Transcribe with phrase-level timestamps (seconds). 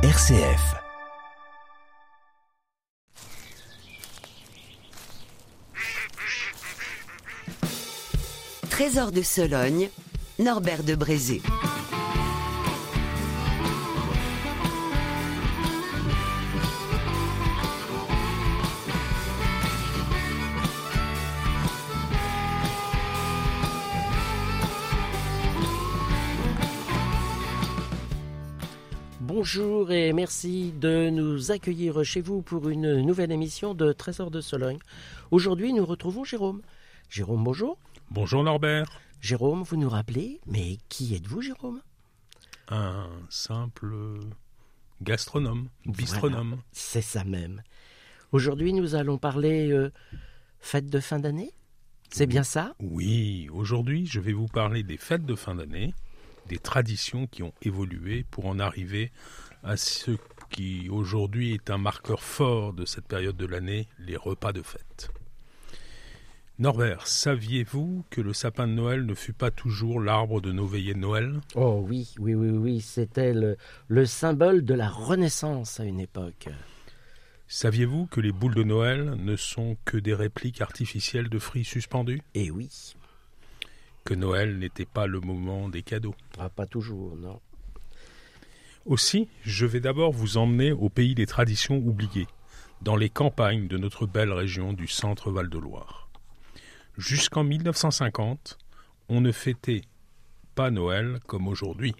[0.00, 0.76] RCF.
[8.70, 9.90] Trésor de Sologne,
[10.38, 11.42] Norbert de Brézé.
[29.28, 34.40] Bonjour et merci de nous accueillir chez vous pour une nouvelle émission de Trésor de
[34.40, 34.78] Sologne.
[35.30, 36.62] Aujourd'hui, nous retrouvons Jérôme.
[37.10, 37.76] Jérôme, bonjour.
[38.10, 39.02] Bonjour Norbert.
[39.20, 41.82] Jérôme, vous nous rappelez, mais qui êtes-vous, Jérôme?
[42.68, 43.92] Un simple
[45.02, 46.48] gastronome, bistronome.
[46.48, 47.62] Voilà, c'est ça même.
[48.32, 49.92] Aujourd'hui, nous allons parler euh,
[50.58, 51.52] fête de fin d'année?
[52.08, 52.74] C'est bien ça?
[52.80, 55.92] Oui, aujourd'hui, je vais vous parler des fêtes de fin d'année,
[56.48, 59.12] des traditions qui ont évolué pour en arriver
[59.62, 60.12] à ce
[60.50, 65.10] qui aujourd'hui est un marqueur fort de cette période de l'année, les repas de fête.
[66.58, 70.94] Norbert, saviez-vous que le sapin de Noël ne fut pas toujours l'arbre de nos veillées
[70.94, 71.40] de Noël?
[71.54, 76.48] Oh oui, oui, oui, oui, c'était le, le symbole de la Renaissance à une époque.
[77.46, 82.22] Saviez-vous que les boules de Noël ne sont que des répliques artificielles de fruits suspendus?
[82.34, 82.96] Eh oui.
[84.08, 87.42] Que Noël n'était pas le moment des cadeaux Ah, pas toujours, non.
[88.86, 92.26] Aussi, je vais d'abord vous emmener au pays des traditions oubliées,
[92.80, 96.08] dans les campagnes de notre belle région du centre Val-de-Loire.
[96.96, 98.56] Jusqu'en 1950,
[99.10, 99.82] on ne fêtait
[100.54, 101.94] pas Noël comme aujourd'hui.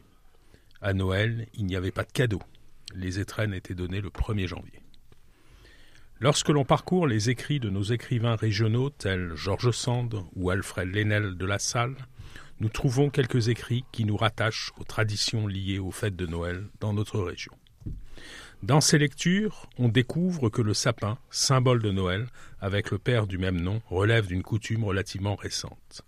[0.80, 2.42] À Noël, il n'y avait pas de cadeaux.
[2.94, 4.80] Les étrennes étaient données le 1er janvier.
[6.20, 11.36] Lorsque l'on parcourt les écrits de nos écrivains régionaux tels Georges Sand ou Alfred Lesnel
[11.36, 11.94] de la Salle,
[12.58, 16.92] nous trouvons quelques écrits qui nous rattachent aux traditions liées aux fêtes de Noël dans
[16.92, 17.52] notre région.
[18.64, 22.26] Dans ces lectures, on découvre que le sapin, symbole de Noël,
[22.60, 26.02] avec le père du même nom, relève d'une coutume relativement récente.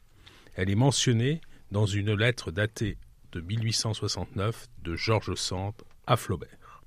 [0.57, 1.41] Elle est mentionnée
[1.71, 2.99] dans une lettre datée
[3.31, 5.75] de 1869 de Georges Sand
[6.09, 6.83] à Flaubert.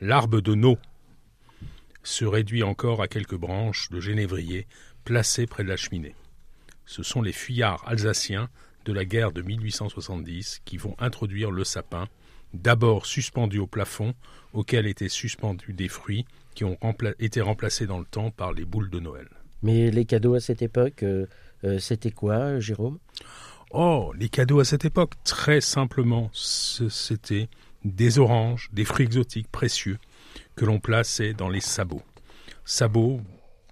[0.00, 0.76] L'arbre de Nau
[2.08, 4.66] se réduit encore à quelques branches de génévrier
[5.04, 6.14] placées près de la cheminée.
[6.86, 8.48] Ce sont les fuyards alsaciens
[8.86, 12.08] de la guerre de 1870 qui vont introduire le sapin
[12.54, 14.14] d'abord suspendu au plafond,
[14.54, 16.24] auquel étaient suspendus des fruits
[16.54, 19.28] qui ont rempla été remplacés dans le temps par les boules de Noël.
[19.62, 21.26] Mais les cadeaux à cette époque, euh,
[21.64, 22.98] euh, c'était quoi, Jérôme?
[23.70, 27.48] Oh, les cadeaux à cette époque, très simplement, c'était
[27.84, 29.98] des oranges, des fruits exotiques précieux
[30.58, 32.02] que l'on plaçait dans les sabots.
[32.64, 33.20] Sabots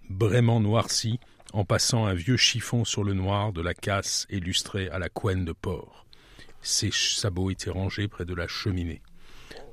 [0.08, 1.18] vraiment noircis,
[1.52, 5.44] en passant un vieux chiffon sur le noir de la casse illustrée à la couenne
[5.44, 6.06] de porc.
[6.62, 9.02] Ses sabots étaient rangés près de la cheminée.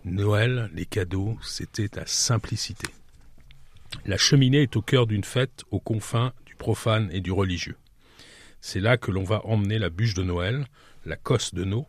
[0.06, 2.88] Noël, les cadeaux, c'était la simplicité.
[4.08, 7.78] La cheminée est au cœur d'une fête aux confins du profane et du religieux.
[8.60, 10.66] C'est là que l'on va emmener la bûche de Noël,
[11.06, 11.86] la cosse de Nau,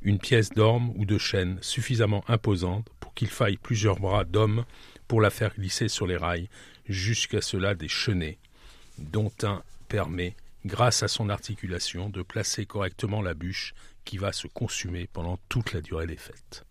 [0.00, 4.64] une pièce d'orme ou de chêne suffisamment imposante qu'il faille plusieurs bras d'homme
[5.08, 6.48] pour la faire glisser sur les rails,
[6.88, 8.38] jusqu'à cela des chenets,
[8.98, 14.46] dont un permet, grâce à son articulation, de placer correctement la bûche qui va se
[14.46, 16.64] consumer pendant toute la durée des fêtes.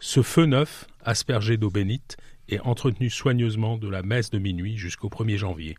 [0.00, 2.16] Ce feu neuf, aspergé d'eau bénite,
[2.48, 5.76] est entretenu soigneusement de la messe de minuit jusqu'au 1er janvier,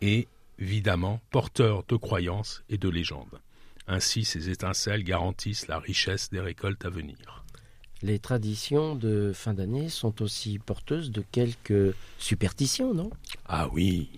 [0.00, 0.28] et,
[0.58, 3.40] évidemment, porteur de croyances et de légendes.
[3.86, 7.43] Ainsi, ces étincelles garantissent la richesse des récoltes à venir.
[8.04, 13.08] Les traditions de fin d'année sont aussi porteuses de quelques superstitions, non?
[13.46, 14.10] Ah oui,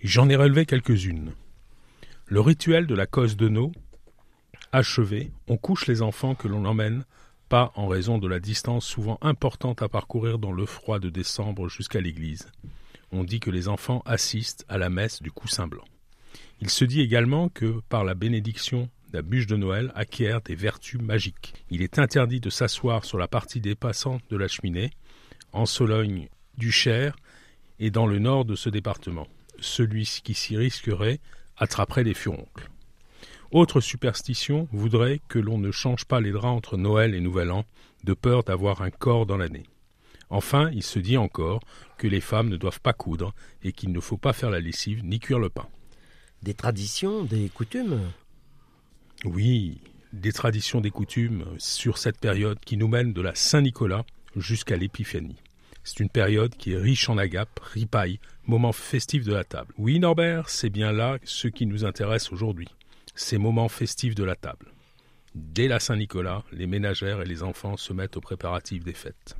[0.00, 1.32] j'en ai relevé quelques-unes.
[2.26, 3.72] Le rituel de la cosse de Nau
[4.70, 7.04] Achevé, on couche les enfants que l'on emmène,
[7.48, 11.68] pas en raison de la distance souvent importante à parcourir dans le froid de décembre
[11.68, 12.46] jusqu'à l'église.
[13.10, 15.86] On dit que les enfants assistent à la messe du coussin blanc.
[16.60, 21.00] Il se dit également que, par la bénédiction, la bûche de Noël acquiert des vertus
[21.00, 21.54] magiques.
[21.70, 24.90] Il est interdit de s'asseoir sur la partie dépassante de la cheminée,
[25.52, 27.16] en Sologne du Cher
[27.78, 29.26] et dans le nord de ce département.
[29.60, 31.20] Celui qui s'y risquerait
[31.56, 32.70] attraperait les furoncles.
[33.50, 37.64] Autre superstition voudrait que l'on ne change pas les draps entre Noël et Nouvel An,
[38.04, 39.64] de peur d'avoir un corps dans l'année.
[40.30, 41.60] Enfin, il se dit encore
[41.96, 45.02] que les femmes ne doivent pas coudre et qu'il ne faut pas faire la lessive
[45.02, 45.66] ni cuire le pain.
[46.42, 48.00] Des traditions, des coutumes?
[49.24, 49.80] Oui,
[50.12, 54.04] des traditions, des coutumes sur cette période qui nous mène de la Saint-Nicolas
[54.36, 55.42] jusqu'à l'Épiphanie.
[55.84, 59.74] C'est une période qui est riche en agapes, ripailles, moments festifs de la table.
[59.78, 62.68] Oui, Norbert, c'est bien là ce qui nous intéresse aujourd'hui
[63.18, 64.66] ces moments festifs de la table.
[65.34, 69.36] Dès la Saint-Nicolas, les ménagères et les enfants se mettent aux préparatifs des fêtes.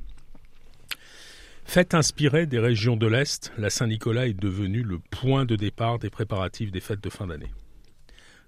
[1.65, 6.09] Fête inspirée des régions de l'Est, la Saint-Nicolas est devenue le point de départ des
[6.09, 7.51] préparatifs des fêtes de fin d'année.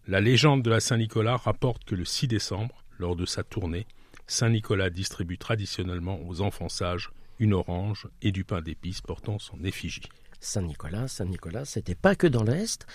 [0.07, 3.86] La légende de la Saint-Nicolas rapporte que le 6 décembre, lors de sa tournée,
[4.25, 10.09] Saint-Nicolas distribue traditionnellement aux enfants sages une orange et du pain d'épices portant son effigie.
[10.39, 12.88] Saint-Nicolas, Saint-Nicolas, c'était pas que dans l'Est.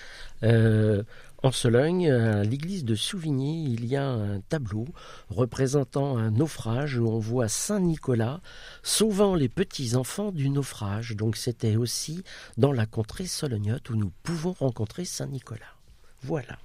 [0.43, 1.03] Euh,
[1.43, 4.85] en Sologne, à l'église de Souvigny, il y a un tableau
[5.29, 8.41] représentant un naufrage où on voit Saint-Nicolas
[8.83, 11.15] sauvant les petits-enfants du naufrage.
[11.15, 12.23] Donc c'était aussi
[12.57, 15.77] dans la contrée solognote où nous pouvons rencontrer Saint-Nicolas.
[16.23, 16.57] Voilà.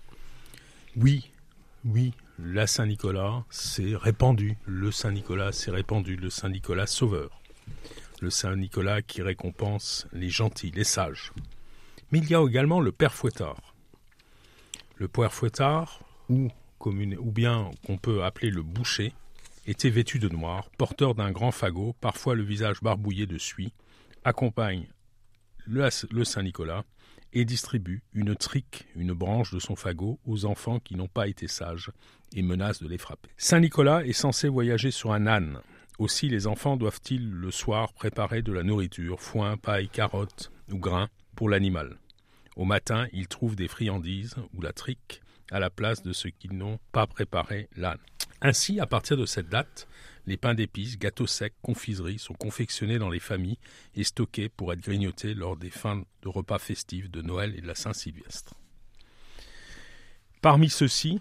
[0.96, 1.30] Oui,
[1.84, 4.56] oui, la Saint-Nicolas s'est répandu.
[4.66, 7.42] Le Saint-Nicolas s'est répandu, le Saint-Nicolas sauveur
[8.22, 11.32] le Saint Nicolas qui récompense les gentils, les sages.
[12.12, 13.74] Mais il y a également le Père Fouettard.
[14.96, 16.48] Le Père Fouettard, ou,
[17.24, 19.12] bien qu'on peut appeler le boucher,
[19.66, 23.72] était vêtu de noir, porteur d'un grand fagot, parfois le visage barbouillé de suie,
[24.24, 24.86] accompagne
[25.66, 26.84] le, le Saint Nicolas
[27.32, 31.48] et distribue une trique, une branche de son fagot aux enfants qui n'ont pas été
[31.48, 31.90] sages
[32.34, 33.30] et menace de les frapper.
[33.36, 35.60] Saint Nicolas est censé voyager sur un âne,
[35.98, 41.08] aussi les enfants doivent-ils le soir préparer de la nourriture, foin, paille, carottes ou grains
[41.36, 41.98] pour l'animal.
[42.56, 46.56] Au matin, ils trouvent des friandises ou la trique à la place de ce qu'ils
[46.56, 47.98] n'ont pas préparé l'âne.
[48.44, 49.86] Ainsi, à partir de cette date,
[50.26, 53.58] les pains d'épices, gâteaux secs, confiseries sont confectionnés dans les familles
[53.94, 57.68] et stockés pour être grignotés lors des fins de repas festifs de Noël et de
[57.68, 58.54] la Saint-Sylvestre.
[60.40, 61.20] Parmi ceux-ci,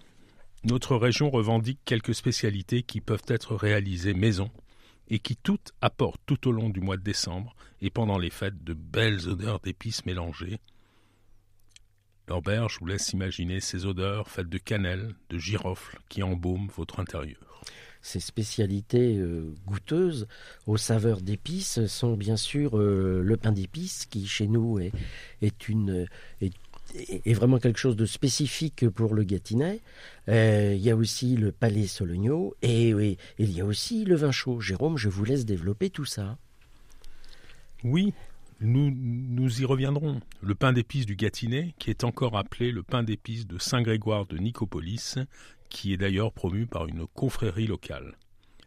[0.64, 4.50] notre région revendique quelques spécialités qui peuvent être réalisées maison
[5.08, 8.64] et qui toutes apportent tout au long du mois de décembre et pendant les fêtes
[8.64, 10.58] de belles odeurs d'épices mélangées.
[12.28, 17.38] Je vous laisse imaginer ces odeurs faites de cannelle, de girofle qui embaument votre intérieur.
[18.00, 20.26] Ces spécialités euh, goûteuses
[20.66, 24.92] aux saveurs d'épices sont bien sûr euh, le pain d'épices qui chez nous est,
[25.40, 26.08] est une,
[26.40, 26.52] est
[26.94, 29.80] est vraiment quelque chose de spécifique pour le Gâtinais.
[30.28, 32.90] Euh, il y a aussi le palais Sologno et,
[33.38, 34.60] il y a aussi le vin chaud.
[34.60, 36.36] Jérôme, je vous laisse développer tout ça.
[37.84, 38.12] Oui,
[38.64, 40.20] nous, y reviendrons.
[40.40, 44.38] Le pain d'épices du Gâtinais, qui est encore appelé le pain d'épices de Saint-Grégoire de
[44.38, 45.18] Nicopolis,
[45.68, 48.16] qui est d'ailleurs promu par une confrérie locale.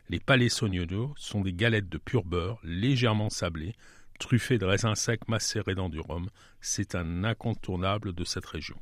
[0.10, 3.74] Les palais sont des galettes de pur beurre légèrement sablées,
[4.20, 6.30] truffé de raisins secs macérés dans du rhum,
[6.62, 8.78] c'est un incontournable de cette région.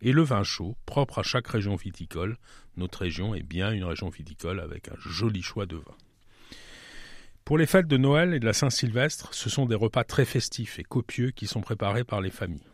[0.00, 2.36] Et le vin chaud, propre à chaque région viticole,
[2.76, 5.96] notre région est bien une région viticole avec un joli choix de vin.
[7.44, 10.78] Pour les fêtes de Noël et de la Saint-Sylvestre, ce sont des repas très festifs
[10.78, 12.66] et copieux qui sont préparés par les familles.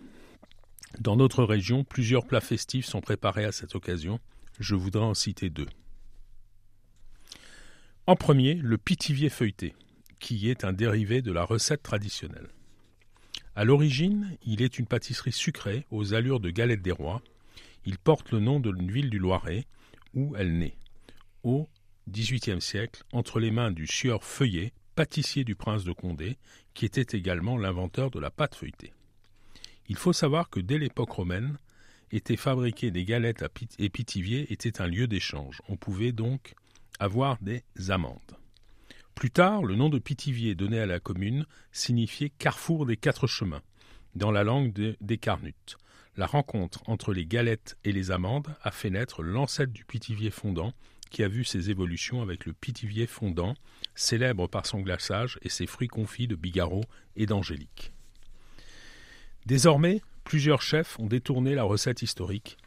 [1.00, 4.20] Dans notre région, plusieurs plats festifs sont préparés à cette occasion.
[4.60, 5.68] Je voudrais en citer deux.
[8.06, 9.74] En premier, le pitivier feuilleté
[10.18, 12.48] qui est un dérivé de la recette traditionnelle.
[13.54, 17.22] À l'origine, il est une pâtisserie sucrée aux allures de galette des rois.
[17.84, 19.66] Il porte le nom d'une ville du Loiret
[20.14, 20.76] où elle naît.
[21.42, 21.68] Au
[22.08, 26.38] XVIIIe siècle, entre les mains du sieur Feuillet, pâtissier du prince de Condé,
[26.74, 28.92] qui était également l'inventeur de la pâte feuilletée.
[29.88, 31.58] Il faut savoir que dès l'époque romaine,
[32.10, 33.44] étaient fabriquées des galettes
[33.78, 35.60] et Pithiviers était un lieu d'échange.
[35.68, 36.54] On pouvait donc
[36.98, 38.18] avoir des amandes.
[39.14, 43.62] Plus tard, le nom de Pithiviers donné à la commune signifiait carrefour des quatre chemins,
[44.14, 45.76] dans la langue des Carnutes.
[46.16, 50.72] La rencontre entre les galettes et les amandes a fait naître l'ancêtre du Pithivier fondant,
[51.08, 53.54] qui a vu ses évolutions avec le Pithivier fondant,
[53.94, 56.84] célèbre par son glaçage et ses fruits confits de bigarreau
[57.16, 57.92] et d'angélique.
[59.46, 62.58] Désormais, plusieurs chefs ont détourné la recette historique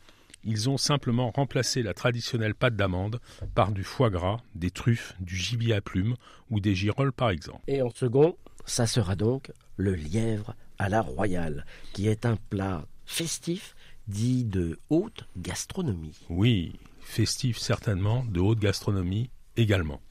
[0.43, 3.19] ils ont simplement remplacé la traditionnelle pâte d'amande
[3.53, 6.15] par du foie gras, des truffes, du gibier à plumes
[6.49, 7.61] ou des girolles par exemple.
[7.67, 12.85] Et en second, ça sera donc le lièvre à la royale, qui est un plat
[13.05, 13.75] festif
[14.07, 16.19] dit de haute gastronomie.
[16.29, 20.01] Oui, festif certainement, de haute gastronomie également.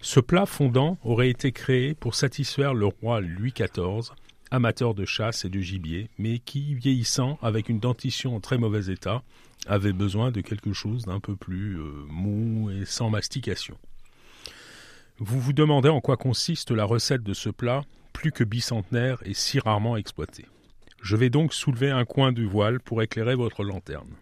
[0.00, 4.12] Ce plat fondant aurait été créé pour satisfaire le roi Louis XIV,
[4.50, 8.92] amateur de chasse et de gibier, mais qui, vieillissant avec une dentition en très mauvais
[8.92, 9.22] état,
[9.66, 13.76] avait besoin de quelque chose d'un peu plus euh, mou et sans mastication.
[15.18, 17.82] Vous vous demandez en quoi consiste la recette de ce plat,
[18.14, 20.46] plus que bicentenaire et si rarement exploité.
[21.02, 24.14] Je vais donc soulever un coin du voile pour éclairer votre lanterne.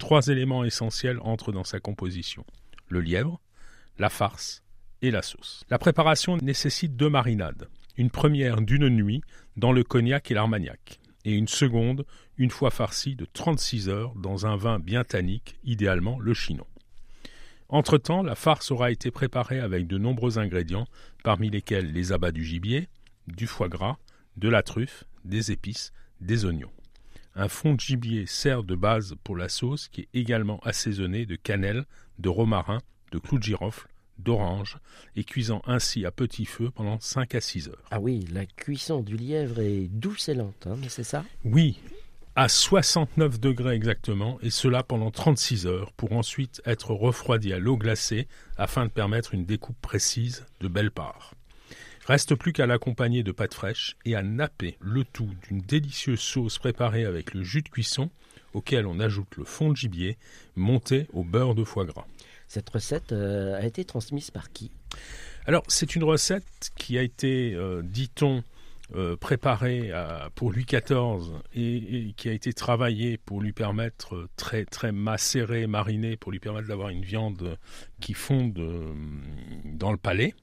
[0.00, 2.44] Trois éléments essentiels entrent dans sa composition
[2.88, 3.38] le lièvre,
[3.98, 4.64] la farce
[5.02, 5.62] et la sauce.
[5.68, 7.68] La préparation nécessite deux marinades.
[7.98, 9.20] Une première d'une nuit
[9.56, 12.06] dans le cognac et l'armagnac et une seconde
[12.38, 16.66] une fois farcie de 36 heures dans un vin bien tannique, idéalement le chinon.
[17.68, 20.86] Entre-temps, la farce aura été préparée avec de nombreux ingrédients,
[21.22, 22.88] parmi lesquels les abats du gibier,
[23.28, 23.98] du foie gras,
[24.38, 25.92] de la truffe, des épices,
[26.22, 26.72] des oignons.
[27.36, 31.36] Un fond de gibier sert de base pour la sauce qui est également assaisonnée de
[31.36, 31.84] cannelle,
[32.18, 32.80] de romarin,
[33.12, 34.78] de clous de girofle, d'orange
[35.16, 37.84] et cuisant ainsi à petit feu pendant 5 à 6 heures.
[37.90, 41.24] Ah oui, la cuisson du lièvre est douce et lente, hein, c'est ça?
[41.44, 41.78] Oui,
[42.36, 47.76] à 69 degrés exactement, et cela pendant 36 heures, pour ensuite être refroidi à l'eau
[47.76, 51.34] glacée afin de permettre une découpe précise de belles parts.
[52.06, 56.58] Reste plus qu'à l'accompagner de pâte fraîche et à napper le tout d'une délicieuse sauce
[56.58, 58.10] préparée avec le jus de cuisson
[58.54, 60.18] auquel on ajoute le fond de gibier
[60.56, 62.06] monté au beurre de foie gras.
[62.48, 64.72] Cette recette euh, a été transmise par qui?
[65.46, 68.42] Alors, c'est une recette qui a été, euh, dit-on,
[68.96, 69.92] euh, préparée
[70.34, 76.16] pour Louis XIV et, qui a été travaillée pour lui permettre très très macérée, marinée,
[76.16, 77.56] pour lui permettre d'avoir une viande
[78.00, 78.60] qui fonde
[79.64, 80.34] dans le palais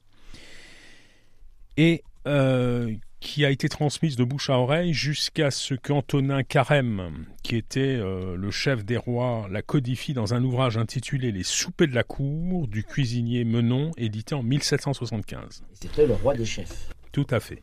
[1.78, 7.56] et euh, qui a été transmise de bouche à oreille jusqu'à ce qu'Antonin Carême, qui
[7.56, 11.94] était euh, le chef des rois, la codifie dans un ouvrage intitulé Les soupers de
[11.94, 15.62] la cour du cuisinier Menon, édité en 1775.
[15.72, 16.90] C'était le roi des chefs.
[17.12, 17.62] Tout à fait.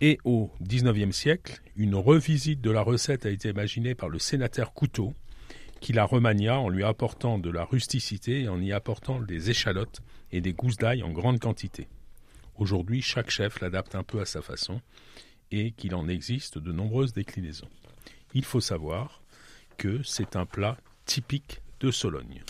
[0.00, 4.74] Et au XIXe siècle, une revisite de la recette a été imaginée par le sénateur
[4.74, 5.14] Couteau,
[5.80, 10.00] qui la remania en lui apportant de la rusticité et en y apportant des échalotes
[10.32, 11.88] et des gousses d'ail en grande quantité.
[12.58, 14.80] Aujourd'hui, chaque chef l'adapte un peu à sa façon
[15.52, 17.68] et qu'il en existe de nombreuses déclinaisons.
[18.34, 19.22] Il faut savoir
[19.76, 22.42] que c'est un plat typique de Sologne.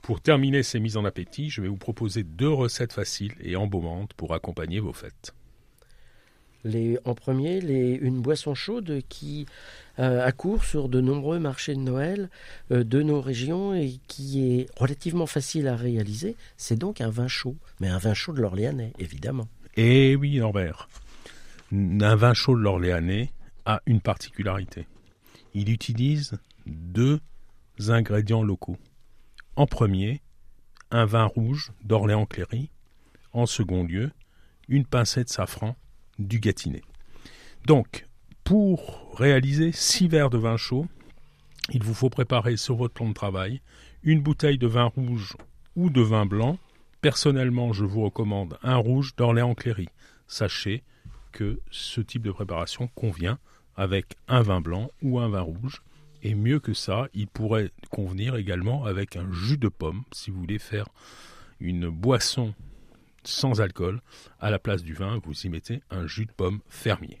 [0.00, 4.14] Pour terminer ces mises en appétit, je vais vous proposer deux recettes faciles et embaumantes
[4.14, 5.34] pour accompagner vos fêtes
[7.04, 9.46] en premier, une boisson chaude qui
[9.98, 12.30] euh, accourt sur de nombreux marchés de Noël
[12.70, 16.36] euh, de nos régions et qui est relativement facile à réaliser.
[16.56, 19.48] C'est donc un vin chaud, mais un vin chaud de l'Orléanais, évidemment.
[19.76, 20.88] Eh oui, Norbert.
[21.72, 23.32] Un vin chaud de l'Orléanais
[23.66, 24.86] a une particularité.
[25.54, 27.20] Il utilise deux
[27.88, 28.78] ingrédients locaux.
[29.56, 30.22] En premier,
[30.90, 32.70] un vin rouge d'Orléans Cléry.
[33.32, 34.10] En second lieu,
[34.68, 35.76] une pincée de safran
[36.18, 36.82] du Gâtinais.
[37.66, 38.06] Donc,
[38.44, 40.86] pour réaliser six verres de vin chaud,
[41.70, 43.60] il vous faut préparer sur votre plan de travail
[44.02, 45.36] une bouteille de vin rouge
[45.76, 46.58] ou de vin blanc.
[47.02, 49.88] Personnellement, je vous recommande un rouge d'Orléans Cléry.
[50.26, 50.82] Sachez
[51.32, 53.38] que ce type de préparation convient
[53.76, 55.82] avec un vin blanc ou un vin rouge.
[56.22, 60.40] Et mieux que ça, il pourrait convenir également avec un jus de pomme si vous
[60.40, 60.88] voulez faire
[61.60, 62.54] une boisson
[63.24, 64.00] sans alcool.
[64.40, 67.18] À la place du vin, vous y mettez un jus de pomme fermier.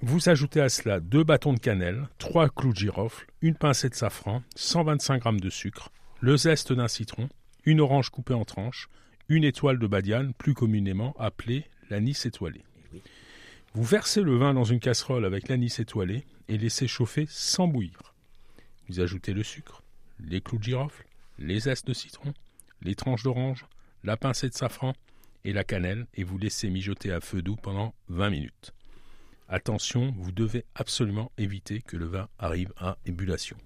[0.00, 3.94] Vous ajoutez à cela deux bâtons de cannelle, trois clous de girofle, une pincée de
[3.94, 7.28] safran, 125 g de sucre, le zeste d'un citron,
[7.64, 8.88] une orange coupée en tranches,
[9.28, 12.62] une étoile de badiane, plus communément appelée l'anis étoilé.
[13.74, 18.14] Vous versez le vin dans une casserole avec l'anis étoilé et laissez chauffer sans bouillir.
[18.88, 19.82] Vous ajoutez le sucre,
[20.20, 21.06] les clous de girofle,
[21.38, 22.34] les zestes de citron,
[22.82, 23.64] les tranches d'orange,
[24.04, 24.92] la pincée de safran
[25.44, 28.74] et la cannelle et vous laissez mijoter à feu doux pendant 20 minutes.
[29.48, 33.56] Attention, vous devez absolument éviter que le vin arrive à ébullition.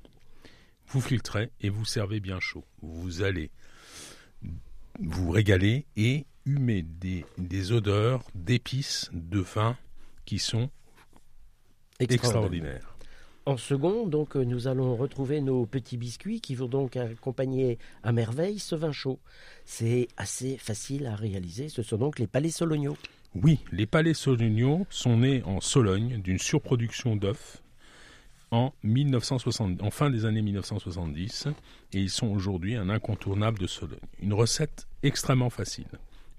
[0.87, 2.64] Vous filtrez et vous servez bien chaud.
[2.83, 3.50] Vous allez
[5.00, 9.76] vous régaler et humer des, des odeurs d'épices, de vin
[10.25, 10.71] qui sont
[12.00, 12.98] extraordinaires.
[13.49, 18.12] En second, donc, euh, nous allons retrouver nos petits biscuits qui vont donc accompagner à
[18.12, 19.21] merveille ce vin chaud.
[19.64, 21.71] C'est assez facile à réaliser.
[21.71, 22.99] Ce sont donc les palais solognos.
[23.35, 27.62] Oui, les palais solognos sont nés en Sologne d'une surproduction d'œufs
[28.50, 31.49] en, 1960, en fin des années 1970
[31.95, 33.99] et ils sont aujourd'hui un incontournable de Sologne.
[34.21, 35.88] Une recette extrêmement facile.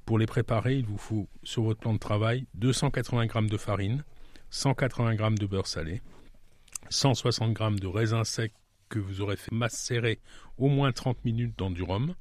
[0.05, 4.03] Pour les préparer, il vous faut sur votre plan de travail 280 g de farine,
[4.51, 6.03] 180 g de beurre salé,
[6.89, 8.53] 160 g de raisins secs
[8.89, 10.19] que vous aurez fait macérer
[10.57, 12.15] au moins 30 minutes dans du rhum,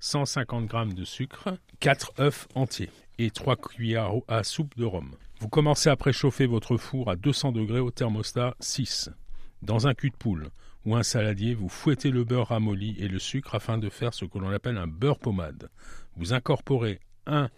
[0.00, 5.12] 150 g de sucre, 4 œufs entiers et 3 cuillères à soupe de rhum.
[5.40, 9.10] Vous commencez à préchauffer votre four à 200 degrés au thermostat 6.
[9.62, 10.50] Dans un cul de poule
[10.84, 14.24] ou un saladier, vous fouettez le beurre ramolli et le sucre afin de faire ce
[14.24, 15.70] que l'on appelle un beurre pommade.
[16.16, 17.48] Vous incorporez un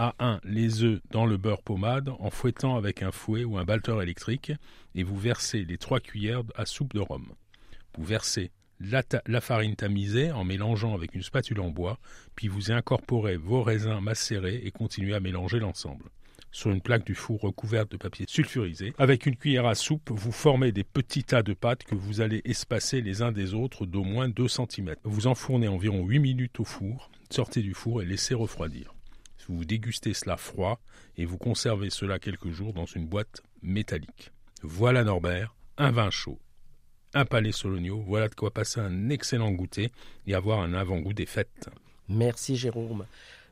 [0.00, 3.64] à 1 les œufs dans le beurre pommade en fouettant avec un fouet ou un
[3.64, 4.50] batteur électrique
[4.94, 7.26] et vous versez les 3 cuillères à soupe de rhum.
[7.98, 11.98] Vous versez la, farine tamisée en mélangeant avec une spatule en bois,
[12.34, 16.06] puis vous incorporez vos raisins macérés et continuez à mélanger l'ensemble.
[16.50, 20.32] Sur une plaque du four recouverte de papier sulfurisé, avec une cuillère à soupe, vous
[20.32, 24.02] formez des petits tas de pâtes que vous allez espacer les uns des autres d'au
[24.02, 24.94] moins 2 cm.
[25.04, 28.94] Vous enfournez environ 8 minutes au four, sortez du four et laissez refroidir.
[29.52, 30.80] Vous dégustez cela froid
[31.16, 34.32] et vous conservez cela quelques jours dans une boîte métallique.
[34.62, 36.38] Voilà Norbert, un vin chaud,
[37.14, 39.90] un palais Sologno, voilà de quoi passer un excellent goûter
[40.26, 41.68] et avoir un avant-goût des fêtes.
[42.08, 43.06] Merci Jérôme.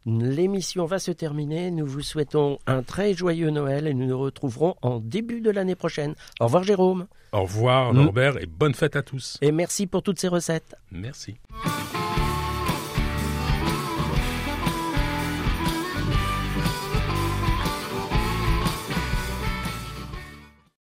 [0.06, 1.70] L'émission va se terminer.
[1.70, 5.74] Nous vous souhaitons un très joyeux Noël et nous nous retrouverons en début de l'année
[5.74, 6.14] prochaine.
[6.40, 7.06] Au revoir Jérôme.
[7.32, 9.38] Au revoir Norbert et bonne fête à tous.
[9.42, 10.74] Et merci pour toutes ces recettes.
[10.90, 11.36] Merci.